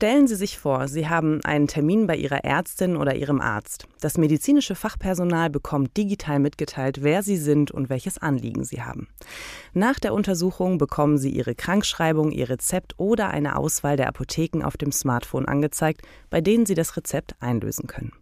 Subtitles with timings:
[0.00, 3.86] Stellen Sie sich vor, Sie haben einen Termin bei Ihrer Ärztin oder Ihrem Arzt.
[4.00, 9.08] Das medizinische Fachpersonal bekommt digital mitgeteilt, wer Sie sind und welches Anliegen Sie haben.
[9.74, 14.78] Nach der Untersuchung bekommen Sie Ihre Krankschreibung, Ihr Rezept oder eine Auswahl der Apotheken auf
[14.78, 18.12] dem Smartphone angezeigt, bei denen Sie das Rezept einlösen können.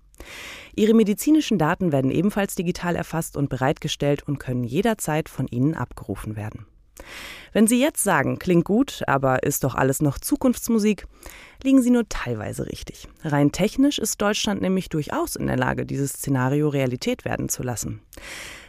[0.74, 6.34] Ihre medizinischen Daten werden ebenfalls digital erfasst und bereitgestellt und können jederzeit von Ihnen abgerufen
[6.34, 6.66] werden.
[7.52, 11.06] Wenn Sie jetzt sagen, klingt gut, aber ist doch alles noch Zukunftsmusik,
[11.62, 13.08] liegen Sie nur teilweise richtig.
[13.24, 18.00] Rein technisch ist Deutschland nämlich durchaus in der Lage, dieses Szenario Realität werden zu lassen.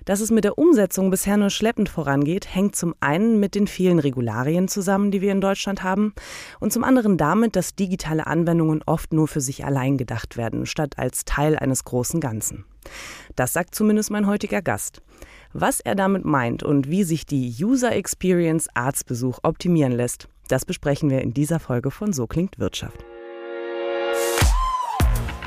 [0.05, 3.99] Dass es mit der Umsetzung bisher nur schleppend vorangeht, hängt zum einen mit den vielen
[3.99, 6.13] Regularien zusammen, die wir in Deutschland haben,
[6.59, 10.98] und zum anderen damit, dass digitale Anwendungen oft nur für sich allein gedacht werden, statt
[10.98, 12.65] als Teil eines großen Ganzen.
[13.35, 15.02] Das sagt zumindest mein heutiger Gast.
[15.53, 21.09] Was er damit meint und wie sich die User Experience Arztbesuch optimieren lässt, das besprechen
[21.09, 23.05] wir in dieser Folge von So klingt Wirtschaft.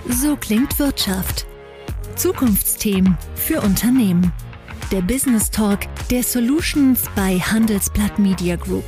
[0.08, 1.46] So klingt Wirtschaft.
[2.16, 4.32] Zukunftsthemen für Unternehmen.
[4.90, 8.84] Der Business Talk der Solutions bei Handelsblatt Media Group.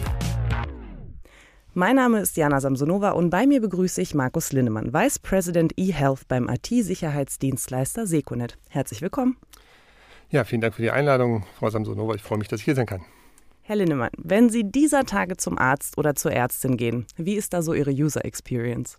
[1.77, 6.29] Mein Name ist Jana Samsonova und bei mir begrüße ich Markus Linnemann, Vice President eHealth
[6.29, 8.57] beim IT-Sicherheitsdienstleister Seconet.
[8.69, 9.37] Herzlich willkommen.
[10.31, 12.15] Ja, vielen Dank für die Einladung, Frau Samsonova.
[12.15, 13.05] Ich freue mich, dass ich hier sein kann.
[13.63, 17.61] Herr Linnemann, wenn Sie dieser Tage zum Arzt oder zur Ärztin gehen, wie ist da
[17.61, 18.97] so Ihre User Experience?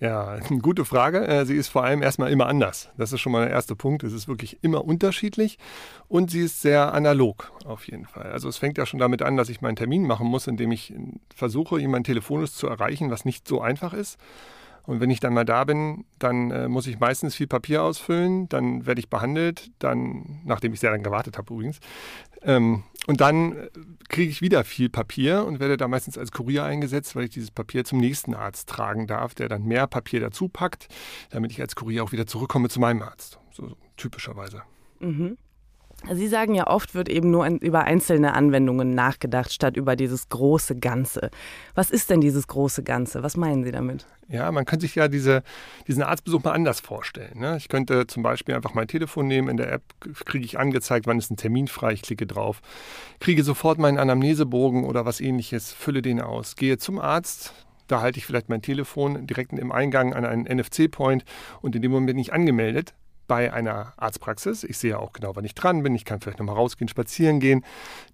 [0.00, 1.26] Ja, gute Frage.
[1.26, 2.90] Äh, sie ist vor allem erstmal immer anders.
[2.96, 4.04] Das ist schon mal der erste Punkt.
[4.04, 5.58] Es ist wirklich immer unterschiedlich
[6.06, 8.30] und sie ist sehr analog auf jeden Fall.
[8.30, 10.94] Also es fängt ja schon damit an, dass ich meinen Termin machen muss, indem ich
[11.34, 14.18] versuche, jemanden telefonisch zu erreichen, was nicht so einfach ist.
[14.88, 18.48] Und wenn ich dann mal da bin, dann äh, muss ich meistens viel Papier ausfüllen,
[18.48, 21.78] dann werde ich behandelt, dann, nachdem ich sehr lange gewartet habe übrigens,
[22.40, 23.68] ähm, und dann äh,
[24.08, 27.50] kriege ich wieder viel Papier und werde da meistens als Kurier eingesetzt, weil ich dieses
[27.50, 30.88] Papier zum nächsten Arzt tragen darf, der dann mehr Papier dazu packt,
[31.28, 33.38] damit ich als Kurier auch wieder zurückkomme zu meinem Arzt.
[33.50, 34.62] So typischerweise.
[35.00, 35.36] Mhm.
[36.12, 40.76] Sie sagen ja, oft wird eben nur über einzelne Anwendungen nachgedacht, statt über dieses große
[40.78, 41.30] Ganze.
[41.74, 43.22] Was ist denn dieses große Ganze?
[43.22, 44.06] Was meinen Sie damit?
[44.28, 45.42] Ja, man könnte sich ja diese,
[45.86, 47.40] diesen Arztbesuch mal anders vorstellen.
[47.40, 47.56] Ne?
[47.56, 49.82] Ich könnte zum Beispiel einfach mein Telefon nehmen, in der App
[50.26, 52.60] kriege ich angezeigt, wann ist ein Termin frei, ich klicke drauf,
[53.20, 57.54] kriege sofort meinen Anamnesebogen oder was ähnliches, fülle den aus, gehe zum Arzt,
[57.86, 61.24] da halte ich vielleicht mein Telefon direkt im Eingang an einen NFC-Point
[61.62, 62.94] und in dem Moment bin ich angemeldet
[63.28, 64.64] bei einer Arztpraxis.
[64.64, 65.94] Ich sehe auch genau, wann ich dran bin.
[65.94, 67.64] Ich kann vielleicht nochmal rausgehen, spazieren gehen.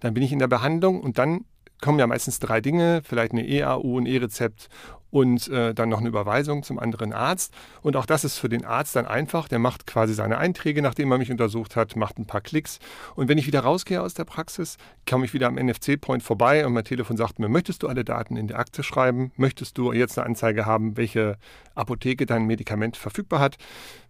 [0.00, 1.46] Dann bin ich in der Behandlung und dann
[1.80, 4.68] kommen ja meistens drei Dinge, vielleicht eine EAU, ein E-Rezept
[5.14, 7.54] und äh, dann noch eine Überweisung zum anderen Arzt.
[7.82, 9.46] Und auch das ist für den Arzt dann einfach.
[9.46, 12.80] Der macht quasi seine Einträge, nachdem er mich untersucht hat, macht ein paar Klicks.
[13.14, 14.76] Und wenn ich wieder rausgehe aus der Praxis,
[15.08, 18.36] komme ich wieder am NFC-Point vorbei und mein Telefon sagt mir, möchtest du alle Daten
[18.36, 19.30] in die Akte schreiben?
[19.36, 21.38] Möchtest du jetzt eine Anzeige haben, welche
[21.76, 23.56] Apotheke dein Medikament verfügbar hat,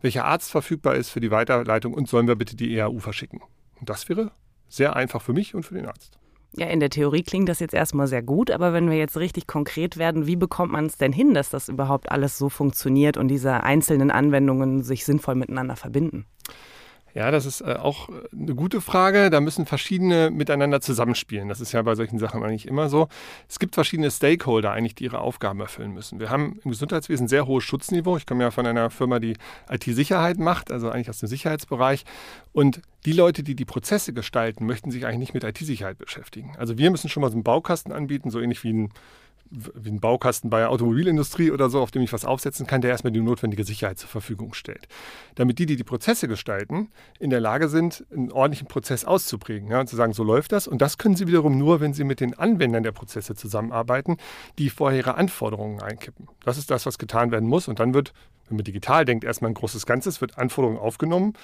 [0.00, 3.42] welcher Arzt verfügbar ist für die Weiterleitung und sollen wir bitte die EAU verschicken?
[3.78, 4.30] Und das wäre
[4.70, 6.18] sehr einfach für mich und für den Arzt.
[6.56, 9.48] Ja, in der Theorie klingt das jetzt erstmal sehr gut, aber wenn wir jetzt richtig
[9.48, 13.26] konkret werden, wie bekommt man es denn hin, dass das überhaupt alles so funktioniert und
[13.26, 16.26] diese einzelnen Anwendungen sich sinnvoll miteinander verbinden?
[17.14, 19.30] Ja, das ist äh, auch eine gute Frage.
[19.30, 21.48] Da müssen verschiedene miteinander zusammenspielen.
[21.48, 23.08] Das ist ja bei solchen Sachen eigentlich immer so.
[23.48, 26.18] Es gibt verschiedene Stakeholder eigentlich, die ihre Aufgaben erfüllen müssen.
[26.18, 28.16] Wir haben im Gesundheitswesen sehr hohes Schutzniveau.
[28.16, 29.36] Ich komme ja von einer Firma, die
[29.70, 32.04] IT-Sicherheit macht, also eigentlich aus dem Sicherheitsbereich.
[32.52, 36.56] Und die Leute, die die Prozesse gestalten, möchten sich eigentlich nicht mit IT-Sicherheit beschäftigen.
[36.58, 38.92] Also wir müssen schon mal so einen Baukasten anbieten, so ähnlich wie ein
[39.50, 42.90] wie ein Baukasten bei der Automobilindustrie oder so, auf dem ich was aufsetzen kann, der
[42.90, 44.88] erstmal die notwendige Sicherheit zur Verfügung stellt.
[45.34, 46.88] Damit die, die die Prozesse gestalten,
[47.18, 50.66] in der Lage sind, einen ordentlichen Prozess auszuprägen ja, und zu sagen, so läuft das.
[50.66, 54.16] Und das können sie wiederum nur, wenn sie mit den Anwendern der Prozesse zusammenarbeiten,
[54.58, 56.28] die vorher ihre Anforderungen einkippen.
[56.44, 57.68] Das ist das, was getan werden muss.
[57.68, 58.12] Und dann wird,
[58.48, 61.34] wenn man digital denkt, erstmal ein großes Ganzes, wird Anforderungen aufgenommen,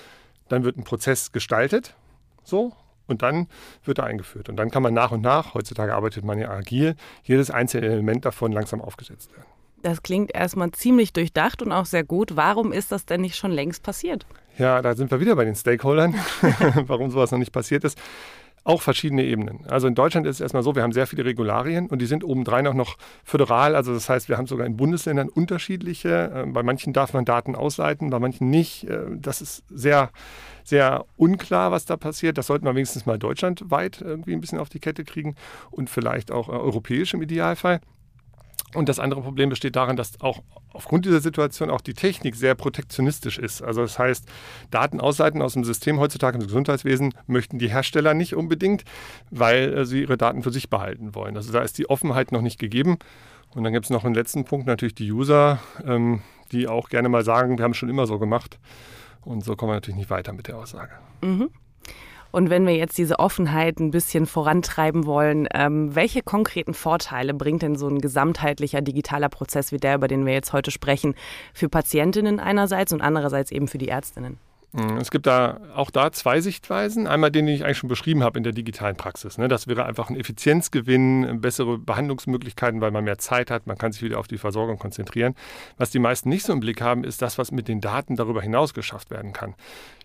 [0.48, 1.94] dann wird ein Prozess gestaltet,
[2.42, 2.72] so,
[3.10, 3.48] und dann
[3.84, 4.48] wird er eingeführt.
[4.48, 8.24] Und dann kann man nach und nach, heutzutage arbeitet man ja agil, jedes einzelne Element
[8.24, 9.46] davon langsam aufgesetzt werden.
[9.82, 12.36] Das klingt erstmal ziemlich durchdacht und auch sehr gut.
[12.36, 14.26] Warum ist das denn nicht schon längst passiert?
[14.58, 16.14] Ja, da sind wir wieder bei den Stakeholdern,
[16.86, 17.98] warum sowas noch nicht passiert ist.
[18.62, 19.66] Auch verschiedene Ebenen.
[19.68, 22.22] Also in Deutschland ist es erstmal so, wir haben sehr viele Regularien und die sind
[22.22, 23.74] obendrein auch noch föderal.
[23.74, 26.30] Also das heißt, wir haben sogar in Bundesländern unterschiedliche.
[26.34, 28.84] Ähm, bei manchen darf man Daten ausleiten, bei manchen nicht.
[28.84, 30.10] Äh, das ist sehr,
[30.62, 32.36] sehr unklar, was da passiert.
[32.36, 35.36] Das sollten wir wenigstens mal deutschlandweit irgendwie ein bisschen auf die Kette kriegen
[35.70, 37.80] und vielleicht auch äh, europäisch im Idealfall.
[38.74, 42.54] Und das andere Problem besteht darin, dass auch aufgrund dieser Situation auch die Technik sehr
[42.54, 43.62] protektionistisch ist.
[43.62, 44.28] Also das heißt,
[44.70, 48.84] Daten ausleiten aus dem System heutzutage im Gesundheitswesen möchten die Hersteller nicht unbedingt,
[49.30, 51.36] weil äh, sie ihre Daten für sich behalten wollen.
[51.36, 52.98] Also da ist die Offenheit noch nicht gegeben.
[53.54, 57.08] Und dann gibt es noch einen letzten Punkt, natürlich die User, ähm, die auch gerne
[57.08, 58.58] mal sagen, wir haben es schon immer so gemacht.
[59.22, 60.92] Und so kommen wir natürlich nicht weiter mit der Aussage.
[61.20, 61.50] Mhm.
[62.32, 67.62] Und wenn wir jetzt diese Offenheit ein bisschen vorantreiben wollen, ähm, welche konkreten Vorteile bringt
[67.62, 71.14] denn so ein gesamtheitlicher digitaler Prozess wie der, über den wir jetzt heute sprechen,
[71.52, 74.38] für Patientinnen einerseits und andererseits eben für die Ärztinnen?
[74.72, 77.08] Mhm, es gibt da auch da zwei Sichtweisen.
[77.08, 79.36] Einmal den, den ich eigentlich schon beschrieben habe in der digitalen Praxis.
[79.36, 79.48] Ne?
[79.48, 84.02] Das wäre einfach ein Effizienzgewinn, bessere Behandlungsmöglichkeiten, weil man mehr Zeit hat, man kann sich
[84.02, 85.34] wieder auf die Versorgung konzentrieren.
[85.76, 88.42] Was die meisten nicht so im Blick haben, ist das, was mit den Daten darüber
[88.42, 89.54] hinaus geschafft werden kann.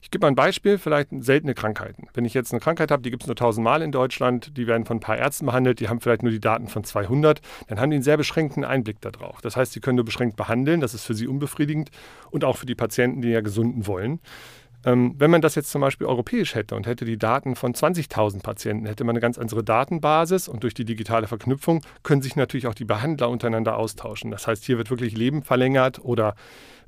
[0.06, 2.08] Ich gebe mal ein Beispiel, vielleicht seltene Krankheiten.
[2.14, 4.68] Wenn ich jetzt eine Krankheit habe, die gibt es nur 1000 Mal in Deutschland, die
[4.68, 7.80] werden von ein paar Ärzten behandelt, die haben vielleicht nur die Daten von 200, dann
[7.80, 9.42] haben die einen sehr beschränkten Einblick darauf.
[9.42, 11.90] Das heißt, sie können nur beschränkt behandeln, das ist für sie unbefriedigend
[12.30, 14.20] und auch für die Patienten, die ja gesunden wollen.
[14.86, 18.44] Ähm, wenn man das jetzt zum Beispiel europäisch hätte und hätte die Daten von 20.000
[18.44, 22.68] Patienten, hätte man eine ganz andere Datenbasis und durch die digitale Verknüpfung können sich natürlich
[22.68, 24.30] auch die Behandler untereinander austauschen.
[24.30, 26.36] Das heißt, hier wird wirklich Leben verlängert oder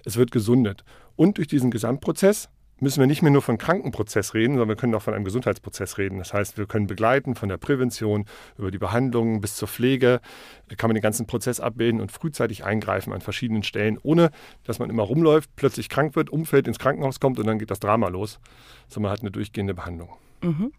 [0.05, 0.83] es wird gesundet.
[1.15, 4.93] Und durch diesen Gesamtprozess müssen wir nicht mehr nur von Krankenprozess reden, sondern wir können
[4.95, 6.19] auch von einem Gesundheitsprozess reden.
[6.19, 8.25] Das heißt, wir können begleiten von der Prävention
[8.57, 10.21] über die Behandlung bis zur Pflege,
[10.77, 14.31] kann man den ganzen Prozess abbilden und frühzeitig eingreifen an verschiedenen Stellen, ohne
[14.63, 17.79] dass man immer rumläuft, plötzlich krank wird, umfällt, ins Krankenhaus kommt und dann geht das
[17.79, 18.39] Drama los,
[18.87, 20.09] sondern man hat eine durchgehende Behandlung.
[20.41, 20.71] Mhm.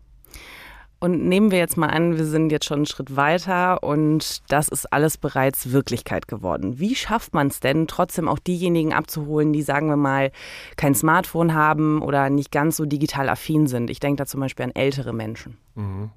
[1.01, 4.69] Und nehmen wir jetzt mal an, wir sind jetzt schon einen Schritt weiter und das
[4.69, 6.81] ist alles bereits Wirklichkeit geworden.
[6.81, 10.33] Wie schafft man es denn, trotzdem auch diejenigen abzuholen, die, sagen wir mal,
[10.77, 13.91] kein Smartphone haben oder nicht ganz so digital affin sind?
[13.91, 15.57] Ich denke da zum Beispiel an ältere Menschen.
[15.77, 16.11] Mhm.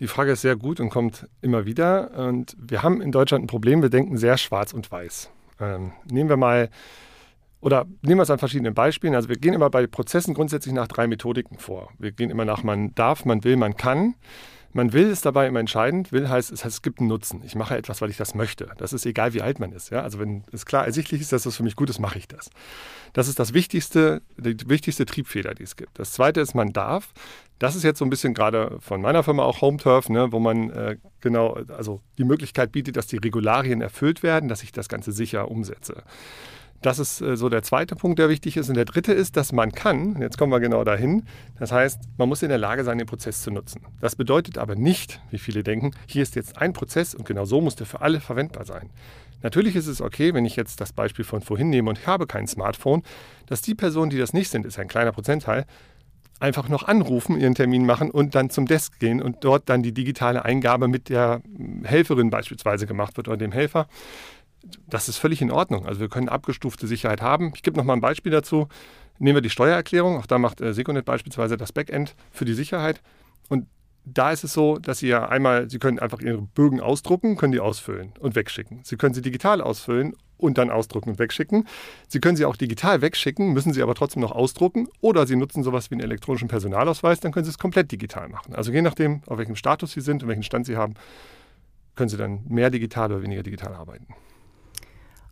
[0.00, 2.10] Die Frage ist sehr gut und kommt immer wieder.
[2.16, 5.30] Und wir haben in Deutschland ein Problem, wir denken sehr schwarz und weiß.
[5.60, 6.68] Ähm, nehmen wir mal
[7.64, 9.14] oder nehmen wir es an verschiedenen Beispielen.
[9.14, 11.88] Also wir gehen immer bei Prozessen grundsätzlich nach drei Methodiken vor.
[11.98, 14.16] Wir gehen immer nach man darf, man will, man kann.
[14.74, 16.12] Man will ist dabei immer entscheidend.
[16.12, 17.40] Will heißt, es heißt, es gibt einen Nutzen.
[17.42, 18.68] Ich mache etwas, weil ich das möchte.
[18.76, 19.88] Das ist egal, wie alt man ist.
[19.88, 20.02] Ja?
[20.02, 22.50] Also wenn es klar ersichtlich ist, dass das für mich gut ist, mache ich das.
[23.14, 25.98] Das ist das wichtigste, die wichtigste Triebfeder, die es gibt.
[25.98, 27.14] Das zweite ist, man darf.
[27.60, 30.68] Das ist jetzt so ein bisschen gerade von meiner Firma auch HomeTurf, ne, wo man
[30.68, 35.12] äh, genau also die Möglichkeit bietet, dass die Regularien erfüllt werden, dass ich das Ganze
[35.12, 36.02] sicher umsetze.
[36.82, 38.68] Das ist äh, so der zweite Punkt, der wichtig ist.
[38.68, 41.24] Und der dritte ist, dass man kann, jetzt kommen wir genau dahin,
[41.58, 43.82] das heißt, man muss in der Lage sein, den Prozess zu nutzen.
[44.00, 47.60] Das bedeutet aber nicht, wie viele denken, hier ist jetzt ein Prozess und genau so
[47.60, 48.90] muss der für alle verwendbar sein.
[49.42, 52.26] Natürlich ist es okay, wenn ich jetzt das Beispiel von vorhin nehme und ich habe
[52.26, 53.02] kein Smartphone,
[53.46, 55.66] dass die Personen, die das nicht sind, ist ein kleiner Prozentteil,
[56.40, 59.92] einfach noch anrufen, ihren Termin machen und dann zum Desk gehen und dort dann die
[59.92, 61.42] digitale Eingabe mit der
[61.84, 63.86] Helferin beispielsweise gemacht wird oder dem Helfer
[64.86, 65.86] das ist völlig in Ordnung.
[65.86, 67.52] Also wir können abgestufte Sicherheit haben.
[67.54, 68.68] Ich gebe noch mal ein Beispiel dazu.
[69.18, 70.18] Nehmen wir die Steuererklärung.
[70.18, 73.00] Auch da macht äh, Seconet beispielsweise das Backend für die Sicherheit.
[73.48, 73.66] Und
[74.04, 77.52] da ist es so, dass Sie ja einmal, Sie können einfach Ihre Bögen ausdrucken, können
[77.52, 78.80] die ausfüllen und wegschicken.
[78.84, 81.66] Sie können sie digital ausfüllen und dann ausdrucken und wegschicken.
[82.08, 84.88] Sie können sie auch digital wegschicken, müssen sie aber trotzdem noch ausdrucken.
[85.00, 88.54] Oder Sie nutzen sowas wie einen elektronischen Personalausweis, dann können Sie es komplett digital machen.
[88.54, 90.94] Also je nachdem, auf welchem Status Sie sind und welchen Stand Sie haben,
[91.94, 94.06] können Sie dann mehr digital oder weniger digital arbeiten.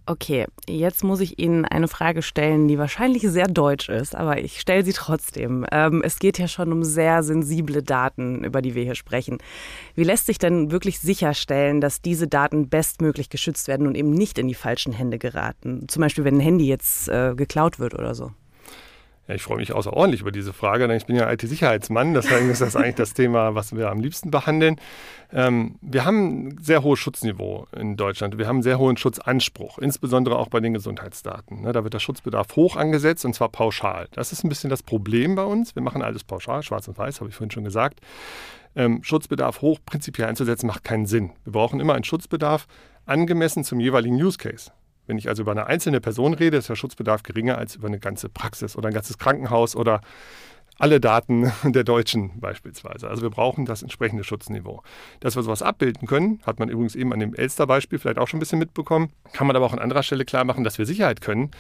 [0.05, 4.61] Okay, jetzt muss ich Ihnen eine Frage stellen, die wahrscheinlich sehr deutsch ist, aber ich
[4.61, 5.65] stelle sie trotzdem.
[5.71, 9.39] Ähm, es geht ja schon um sehr sensible Daten, über die wir hier sprechen.
[9.95, 14.39] Wie lässt sich denn wirklich sicherstellen, dass diese Daten bestmöglich geschützt werden und eben nicht
[14.39, 15.87] in die falschen Hände geraten?
[15.87, 18.33] Zum Beispiel, wenn ein Handy jetzt äh, geklaut wird oder so.
[19.29, 22.13] Ja, ich freue mich außerordentlich über diese Frage, denn ich bin ja IT-Sicherheitsmann.
[22.13, 24.81] Deswegen ist das eigentlich das Thema, was wir am liebsten behandeln.
[25.33, 28.37] Ähm, wir haben ein sehr hohes Schutzniveau in Deutschland.
[28.37, 31.63] Wir haben einen sehr hohen Schutzanspruch, insbesondere auch bei den Gesundheitsdaten.
[31.63, 34.09] Ne, da wird der Schutzbedarf hoch angesetzt und zwar pauschal.
[34.13, 35.77] Das ist ein bisschen das Problem bei uns.
[35.77, 38.01] Wir machen alles pauschal, schwarz und weiß, habe ich vorhin schon gesagt.
[38.75, 41.31] Ähm, Schutzbedarf hoch prinzipiell einzusetzen macht keinen Sinn.
[41.45, 42.67] Wir brauchen immer einen Schutzbedarf
[43.07, 44.73] angemessen zum jeweiligen Use Case.
[45.07, 47.99] Wenn ich also über eine einzelne Person rede, ist der Schutzbedarf geringer als über eine
[47.99, 50.01] ganze Praxis oder ein ganzes Krankenhaus oder
[50.83, 53.09] alle Daten der Deutschen beispielsweise.
[53.09, 54.83] Also wir brauchen das entsprechende Schutzniveau.
[55.21, 58.39] Dass wir sowas abbilden können, hat man übrigens eben an dem Elster-Beispiel vielleicht auch schon
[58.39, 61.21] ein bisschen mitbekommen, kann man aber auch an anderer Stelle klar machen, dass wir Sicherheit
[61.21, 61.53] können.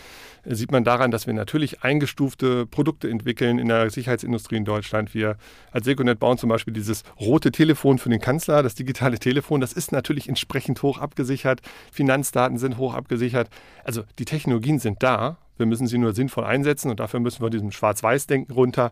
[0.45, 5.14] Äh, sieht man daran, dass wir natürlich eingestufte Produkte entwickeln in der Sicherheitsindustrie in Deutschland.
[5.14, 5.37] Wir
[5.71, 9.61] als Seconet bauen zum Beispiel dieses rote Telefon für den Kanzler, das digitale Telefon.
[9.61, 11.61] Das ist natürlich entsprechend hoch abgesichert.
[11.93, 13.49] Finanzdaten sind hoch abgesichert.
[13.85, 17.49] Also die Technologien sind da wir müssen sie nur sinnvoll einsetzen und dafür müssen wir
[17.49, 18.90] diesem Schwarz-Weiß-Denken runter,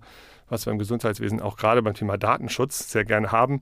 [0.49, 3.61] was wir im Gesundheitswesen auch gerade beim Thema Datenschutz sehr gerne haben.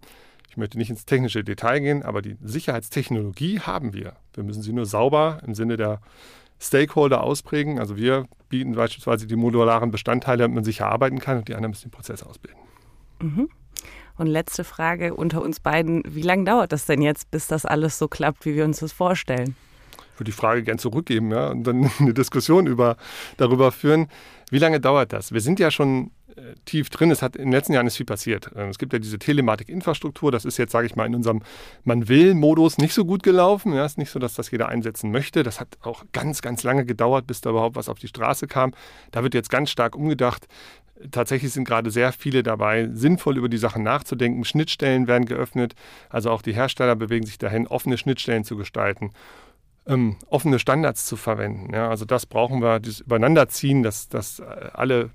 [0.50, 4.16] Ich möchte nicht ins technische Detail gehen, aber die Sicherheitstechnologie haben wir.
[4.34, 6.02] Wir müssen sie nur sauber im Sinne der
[6.60, 7.78] Stakeholder ausprägen.
[7.78, 11.70] Also wir bieten beispielsweise die modularen Bestandteile, damit man sicher arbeiten kann und die anderen
[11.70, 12.60] müssen den Prozess ausbilden.
[13.20, 13.48] Mhm.
[14.18, 16.02] Und letzte Frage unter uns beiden.
[16.06, 18.92] Wie lange dauert das denn jetzt, bis das alles so klappt, wie wir uns das
[18.92, 19.56] vorstellen?
[20.18, 22.96] Würde die Frage gern zurückgeben ja, und dann eine Diskussion über,
[23.36, 24.08] darüber führen.
[24.50, 25.32] Wie lange dauert das?
[25.32, 27.10] Wir sind ja schon äh, tief drin.
[27.10, 28.50] Es hat in den letzten Jahren ist viel passiert.
[28.56, 30.32] Ähm, es gibt ja diese Telematik-Infrastruktur.
[30.32, 31.42] Das ist jetzt, sage ich mal, in unserem
[31.84, 33.74] Man-Will-Modus nicht so gut gelaufen.
[33.74, 35.42] Ja, es ist nicht so, dass das jeder einsetzen möchte.
[35.42, 38.72] Das hat auch ganz, ganz lange gedauert, bis da überhaupt was auf die Straße kam.
[39.10, 40.46] Da wird jetzt ganz stark umgedacht.
[41.10, 44.44] Tatsächlich sind gerade sehr viele dabei, sinnvoll über die Sachen nachzudenken.
[44.44, 45.74] Schnittstellen werden geöffnet.
[46.08, 49.12] Also auch die Hersteller bewegen sich dahin, offene Schnittstellen zu gestalten
[49.88, 51.74] ähm, offene Standards zu verwenden.
[51.74, 55.10] Ja, also das brauchen wir, das Übereinanderziehen, dass, dass alle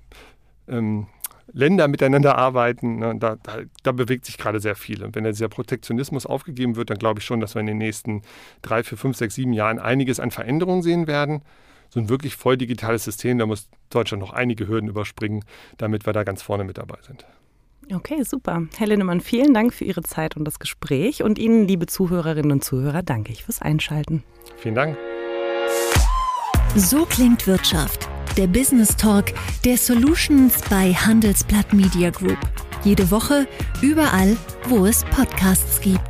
[0.68, 1.06] ähm,
[1.52, 2.98] Länder miteinander arbeiten.
[2.98, 5.04] Ne, da, da, da, bewegt sich gerade sehr viel.
[5.04, 8.22] Und wenn dieser Protektionismus aufgegeben wird, dann glaube ich schon, dass wir in den nächsten
[8.62, 11.42] drei, vier, fünf, sechs, sieben Jahren einiges an Veränderungen sehen werden.
[11.90, 15.44] So ein wirklich voll digitales System, da muss Deutschland noch einige Hürden überspringen,
[15.76, 17.24] damit wir da ganz vorne mit dabei sind.
[17.92, 18.62] Okay, super.
[18.76, 21.22] Herr Linnemann, vielen Dank für Ihre Zeit und das Gespräch.
[21.22, 24.22] Und Ihnen, liebe Zuhörerinnen und Zuhörer, danke ich fürs Einschalten.
[24.56, 24.96] Vielen Dank.
[26.76, 28.08] So klingt Wirtschaft.
[28.36, 29.26] Der Business Talk
[29.64, 32.38] der Solutions bei Handelsblatt Media Group.
[32.82, 33.46] Jede Woche,
[33.80, 34.36] überall,
[34.68, 36.03] wo es Podcasts gibt.